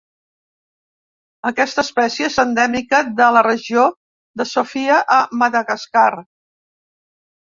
[1.49, 3.83] Aquesta espècie és endèmica de la regió
[4.41, 6.09] de Sofia, a Madagascar.